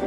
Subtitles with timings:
[0.00, 0.06] よ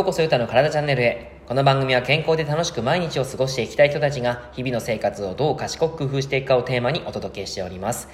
[0.00, 1.42] うこそゆたの体チャンネルへ。
[1.46, 8.08] この番組は健康で楽しく毎日を過ごしていきたい人たちが日々の生活をどう賢く工夫していくかをテーマにお届けしております。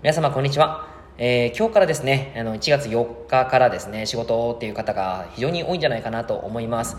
[0.00, 0.86] 皆様こんにちは。
[1.18, 6.96] えー、今日からですね、あの1月4日からですね、仕事っていう方が非常に多いんじゃないかなと思います。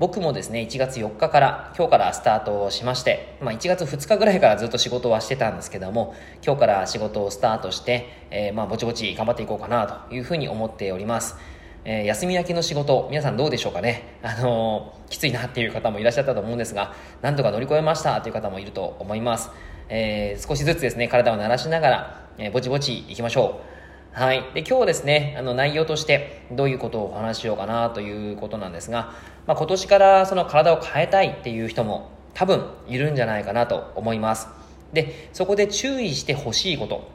[0.00, 11.36] 僕もですね、1月4日から、今日からスタートしまして、まあ、1月2日ぐらいからずっと仕事はしてたんですけども、今日から仕事をスタートして、えー、まあ、ぼちぼち頑張っていこうかなというふうに思っております。
[11.84, 14.16] えー、休み明けの仕事、皆さんどうでしょうかね？
[14.24, 19.50] あのー、きついなっていう方もいらっしゃったと思うんですが、なんとか乗り越えましたという方もいると思います。
[19.90, 23.69] えー、少しずつですね、体を慣らしながら、えぼちぼち行きましょう。
[24.12, 24.42] はい。
[24.54, 29.12] で、今日ですね、あの、内容として、どういうことをお話ししようかなということなんですが、
[29.46, 34.48] まあ、今年からその体を変えたいっていう人も多分いるんじゃないかなと思います。
[34.92, 37.08] で、そこで注意してほしいこと。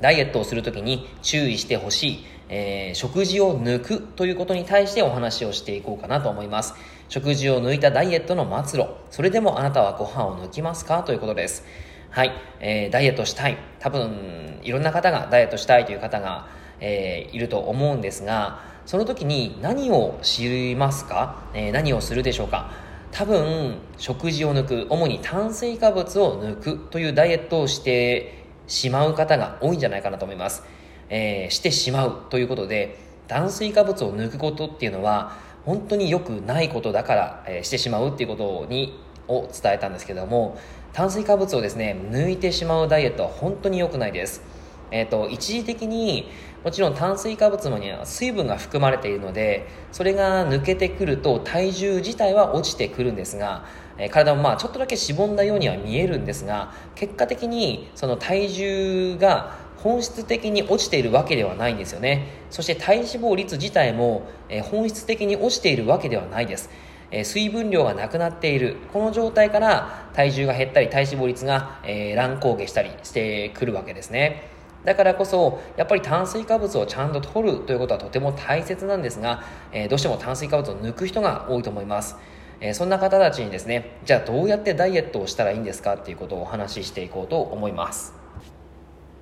[0.00, 6.74] ダイエットをするときに注意してほしい、えー、食事を抜くということに対してお話をしていこうかなと思います。
[7.08, 8.90] 食事を抜いたダイエットの末路。
[9.10, 11.02] それでもあなたはご飯を抜きますか？
[11.02, 11.64] ということです。
[12.10, 12.32] はい。
[12.60, 13.58] えー、ダイエットしたい。
[13.80, 16.48] 多分、いろんな方がダイエットしたいという方が、
[16.80, 22.70] えー、いると思うんですが、その時に何を知りますか、えー、何をするでしょうか？
[23.12, 30.64] 多分、食事を抜く、主に炭水化物を抜くというダイエットをしてしまう方が多いんじゃないかなと思います。
[31.10, 32.96] えー、してしまうということで、
[33.28, 35.36] 炭水化物を抜くことっていうのは、
[35.66, 38.98] 本当に良くないことだから、えー、してしまうっていうことに、
[39.30, 40.58] を伝えたんですけども、
[40.98, 44.42] 炭水化物をですね、抜いてしまうダイエットは本当に良くないです。
[44.90, 46.28] え、ー、と、一時的に、
[46.64, 53.64] もちろん炭水化物には水分が含まれているので、それが抜けてくると体重自体は落ちてくるんですが、
[53.96, 66.70] え体もまあちょっとだけしぼんだようには見えるんですが結果的にその体重が本質的に落ちているわけではないんですよねそして体脂肪率自体も、え本質的に落ちているわけではないです
[67.10, 68.76] え水分量がなくなっている。
[68.92, 74.42] この状態から体重が減ったり体脂肪率が、えー、乱高下したりしてくるわけですね。
[74.84, 79.42] だからこそやっぱり炭水化物をちゃんと取るということはとても大切なんですが、
[79.72, 82.16] えー、どうしても炭水化物を抜く人が多いと思います。
[82.60, 85.94] えそんな方たちにですねじゃあどうやってダイエットをしたらいいんですか？
[85.94, 88.14] っていうことをお話ししていこうと思います。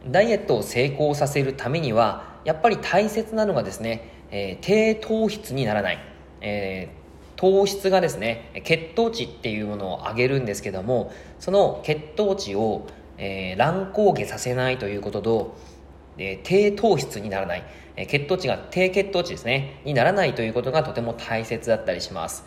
[0.09, 5.99] ダイエットを成功させるためにはやっぱり大切なのがですね、えー、低糖質にならない、
[6.41, 6.89] え、
[7.37, 12.87] 糖質がですね血糖値っていうものを上げるんですけどもその血糖値を、
[13.19, 15.57] えー、乱高下させないということと、
[16.19, 17.65] え低糖質にならない、
[18.09, 22.45] 血糖値が低血糖値ですねにならないということがとても大切だったりします。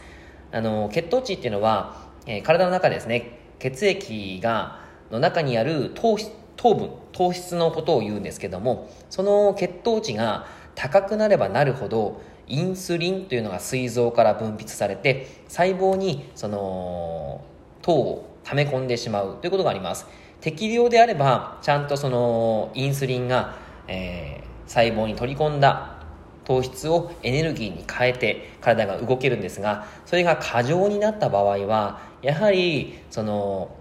[0.51, 4.79] あの血糖値っていうのは、え、体の中ですね血液が
[5.11, 6.17] の中にある糖
[6.55, 17.41] 糖分糖質のことを言うんですけどもその血糖値が高くなればなるほどインスリンというのが膵臓から分泌されて細胞にその
[17.81, 20.07] 糖を溜め込んでしまうということがあります。
[20.41, 23.55] 適量であればちゃんとそのインスリンが、
[23.87, 25.99] えー、細胞に取り込んだ
[26.45, 33.75] 糖質をエネルギーに変えて体が動けるんですがそれが過剰になった場合はやはりその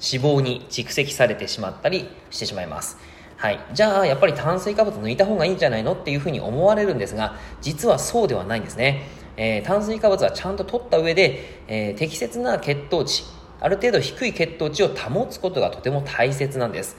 [0.00, 2.98] 脂肪に蓄積されてしまったりしてしまいます。
[3.44, 9.06] はい、じゃあやっぱり炭水化物抜いた方がいいんじゃないのっていうふうに思われるんですが実はそうではないんですね、
[9.36, 13.22] えー、炭水化物はちゃんと取った上で、えー、適切な血糖値
[13.60, 16.96] ある程度低い血糖値を保つことがとても大切なんです、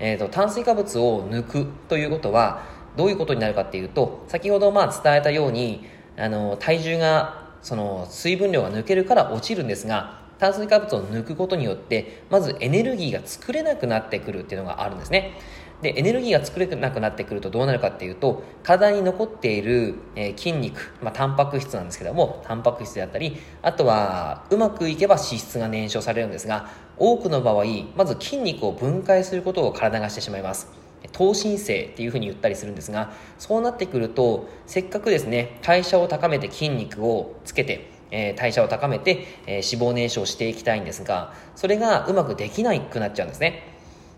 [0.00, 2.64] えーと炭水化物を抜くということは
[2.96, 15.38] どういうことになるかっていうと先ほどまあ伝えたようにあの体重がその水分量が抜けるから落ちるんですが炭水化物を抜くことによってまずエネルギーが作れなくなってくるっていうのがあるんですね。
[15.82, 27.64] でエネルギーが作れなくなってくるとどうなるかっていうと体に残っている、えー、筋肉、まあ、タンパク質なんですけどもタンパク質であったりあとはうまくいけば脂質が燃焼されるんですが多くの場合
[27.96, 30.68] まず筋肉を分解することを体がしてしまいます。
[31.12, 43.73] 等身性っていうふうに言ったりするんですがそうなってくるとせっかくですね代謝を高めて筋肉をつけてえ、代謝を高めて、え、脂肪燃焼していきたいんですがそれがうまくできなくなっちゃうんですね。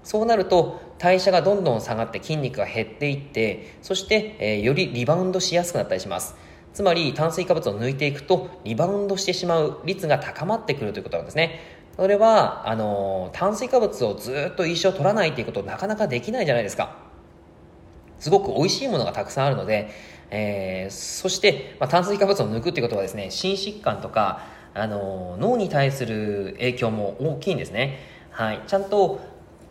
[0.06, 6.36] そうなると代謝がどんどん下がって筋肉が減っていってそして、えー、よりリバウンドしやすくなったりします
[6.72, 16.94] つまり炭水化物を抜いていくとリバウンドしてしまう率が高まってくるということなんですねそれは、あの、炭水化物をずっと一生取らないっていうことなかなかできないじゃないですか。
[18.18, 19.88] すごく美味しいものがたくさんあるので、
[20.30, 24.42] えー、そして、まあ、炭水化物を抜くっていうことはですね、心疾患とか、
[24.74, 27.98] あの、脳に対する影響も大きいんですね。
[28.30, 29.20] はい、ちゃんと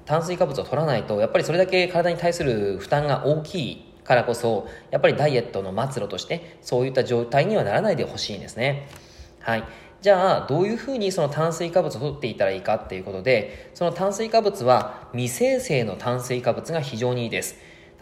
[0.05, 8.87] 炭水化物を取らないとやっぱりそれだけ体に対する負担が大きいからこそやっぱりダイエットの末路としてそういった状態にはならないでほしいんですね。
[9.39, 9.63] はい。
[10.01, 17.57] じゃあどういうふうにその炭水化物を取っていたらいいかっていうことでその炭水化物は未生成の炭水化物が非常にいいです。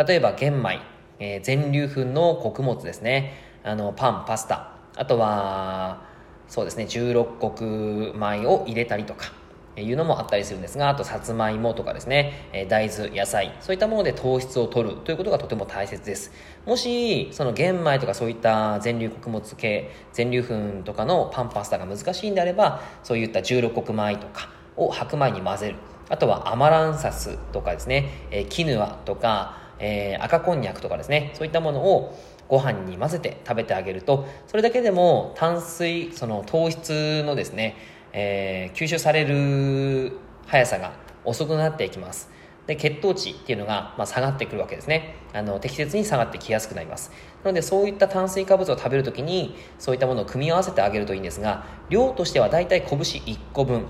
[0.06, 0.80] 例えば玄米、
[1.20, 3.34] えー、全粒粉の穀物ですね。
[3.64, 4.72] あのパンパスタ。
[4.96, 6.02] あとは
[6.50, 9.43] そうですね16穀米を入れたりとか。
[9.75, 16.31] いうのもあったりするんですが、あとさつまいもとかですね、大豆、野菜、そういったもので糖質を取るということがとても大切です。
[16.66, 25.76] もし、その玄米とかそういった全粒穀物系、全粒粉とかのパンパスタが難しいんであれば、そういった16穀米とかを白米に混ぜる。
[26.10, 32.16] あとはアマランサスとかですね、えキヌアとか、えー、赤こんにゃくとかですね、そういったものを
[32.48, 37.76] ご飯に混ぜて食べてあげると、それだけでも炭水、その糖質のですね、
[38.13, 40.13] えー、吸収される
[40.48, 40.94] 速さが
[41.25, 42.31] 遅くなっていきます。
[42.68, 45.15] で血糖値っていうのが、まあ、下がってくるわけですね。
[45.33, 47.12] あの適切に下がってきやすくなります。
[47.44, 53.86] なのでそういった炭水化物を食べるときにそういったものを組み合わせてあげるといいんですが量としてはだいたい拳1個分、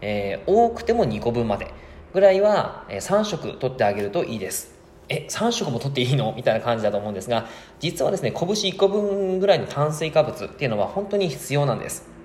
[0.00, 1.72] えー、多くても2個分まで
[2.12, 4.74] ぐらいは、3食取ってあげるといいです。
[5.10, 6.32] え、3食も取っていいの？
[6.34, 7.46] みたいな感じだと思うんですが、
[7.80, 12.17] 実はですね、拳1個分ぐらいの炭水化物っていうのは本当に必要なんです。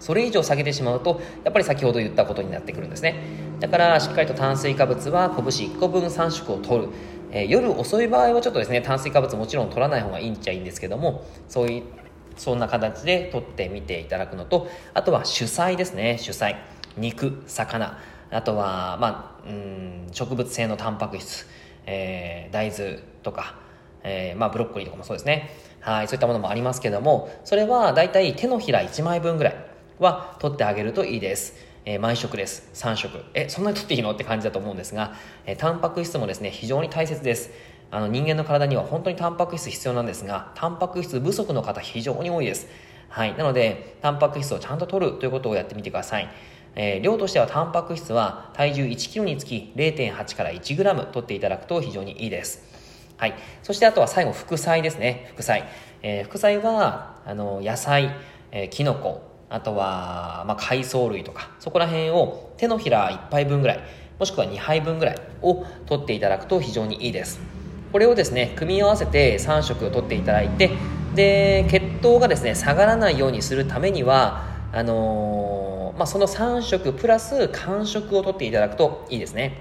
[0.00, 3.22] それ以上下げてしまうとやっぱり先ほど言ったことになってくるんですね。
[3.60, 6.88] だからしっかりと炭水化物は拳1個分3食を取る、
[7.30, 11.82] えー、夜遅い場合はちょっとですね炭水化物もちろん取らない方がいいんちゃいいんですけどもそういう
[12.36, 16.16] そんな形で取ってみていただくのとあとは主菜ですね。
[16.18, 16.56] 主菜。
[16.96, 17.98] 肉魚。
[18.30, 21.46] あとは、まあ、うん植物性のタンパク質、
[21.84, 23.56] えー、大豆とか、
[24.02, 25.50] えーまあ、ブロッコリーとかもそうですね。
[25.80, 29.69] はいそういったものもありますけどもそれはだいたい手のひら1枚分ぐらい
[30.00, 31.54] は取ってあげるといいです。
[31.84, 32.68] えー、毎食です。
[32.74, 33.22] 3食。
[33.34, 34.10] え、そんなに取っていいの？
[34.12, 35.14] って感じだと思うんですが、
[35.46, 37.50] えー、タンパク質もですね、非常に大切です。
[37.90, 42.66] あの人間の体には本当にタンパク質必要なんですが、タンパク質不足の方非常に多いです。
[43.08, 43.36] はい。
[43.36, 46.28] なので、タンパク質をちゃんと取るということをやってみてください。
[46.76, 52.62] えー、量としてはタンパク質は体重 1kg につき0.8から 1g 取っていただくと非常にいいです。
[53.16, 53.34] はい。
[53.62, 55.30] そしてあとは最後、副菜ですね。
[55.34, 55.64] 副菜。
[56.02, 58.14] えー、副菜は、あの、野菜、
[58.52, 63.80] えー、キノコ、あとは、まあ、海藻類とか、そこら辺を手のひら1杯分ぐらい、
[64.18, 67.40] もしくは2杯分ぐらいを取っていただくと非常にいいです。
[67.90, 70.70] これをですね、組み合わせて3食取っていただいて、
[71.16, 79.58] で、血糖がですね、下がらないようにするためには、あのー、まあ、その3食プラス間食を取っていただくといいですね。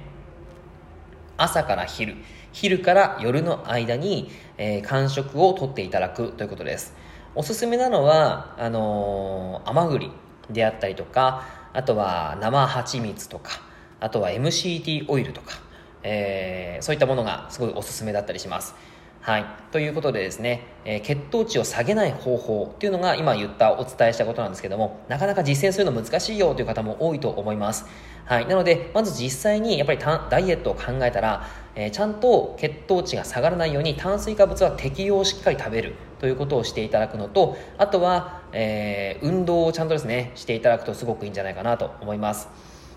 [1.35, 2.15] 朝から昼、
[2.51, 6.93] 昼から夜の間に、えー、間食を取っていただくということです。
[7.35, 10.11] おすすめなのはあのー、甘栗
[10.49, 13.61] であったりとかあとは生蜂蜜とか
[13.99, 15.59] あとは MCT オイルとか、
[16.03, 18.75] えー、そういったものがすごいおすすめだったりします。
[19.21, 19.45] はい。
[19.73, 27.85] ということでですね、えー、血糖値を下げない方法っていうのが今言ったお伝えしたことなんですけども、なかなか実践するの難しいよという方も多いと思います。
[28.23, 28.47] はい。
[28.47, 31.45] なので、まず実際にやっぱりダイエットを考えたら、
[31.75, 42.47] えー、ちゃんと血糖値が下がらないように炭水化物は適量しっかり食べるということをしていただくのと、あとは、えー、運動をちゃんとですね、していただくとすごくいいんじゃないかなと思います。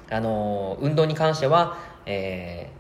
[0.08, 2.70] あの運動に関しては、え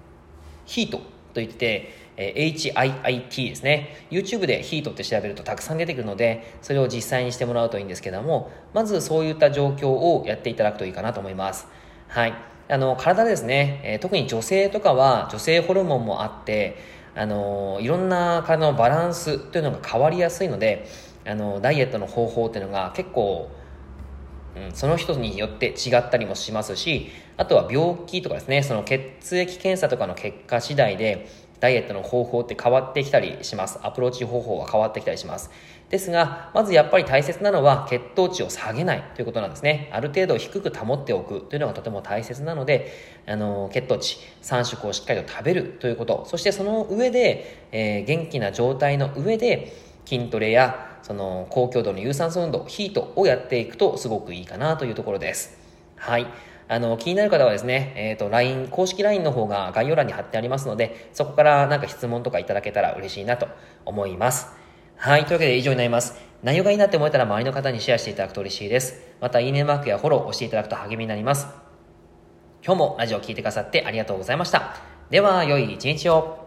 [0.64, 1.00] ヒート
[1.34, 4.06] といって、え HIIT ですね。
[4.10, 11.66] YouTube でヒートって調べるとたくさん出てくるので、それを実際にしてもらうといいんですけども、まずそういった状況をやっていただくといいかなと思います。
[12.08, 12.34] はい。
[12.68, 16.76] あの、体ですね、えー、特に女性とかは女性ホルモンもあって、
[17.14, 20.86] あの、いろんな体のバランスというのが変わりやすいので、
[21.26, 23.50] あの、ダイエットの方法っていうのが結構、
[24.56, 31.28] うん、その人によって違ったりもしますし、あとは病気とかですね、その血液検査とかの結果次第で、
[31.62, 33.78] ダイエットの方法って変わってきたりします。
[33.84, 35.48] アプローチ方法が変わってきたりします。
[35.90, 39.88] ですが、まずやっぱり大切なのは血糖値を下げないということなんですね。
[39.92, 42.90] ある程度低く保っておくというのがとても大切なので、
[43.28, 49.72] あの、血糖値3食をしっかりと食べるということ、そしてその上で、えー、元気な状態の上で
[50.04, 55.60] 筋トレやその高強度の有酸素運動、ヒートをやっていくとすごくいいかなというところです。
[55.94, 56.26] はい。
[56.72, 63.46] あの、気になる方はですね、えっ、ー、と、LINE、公式 LINE の方が概要欄に貼ってありますので、そこからなんか質問とかいただけたら嬉しいなと
[63.84, 64.46] 思います。
[64.96, 65.26] はい。
[65.26, 66.18] というわけで以上になります。
[66.42, 69.02] 内容がいいなって思えたら周りの方にシェアしていただくと嬉しいです。
[69.20, 71.46] また、いいねマークやフォローを押していただくと励みになります。
[72.64, 74.76] 今日もラジオを聴いてくださってありがとうございました。
[75.10, 76.41] では、良い一日を。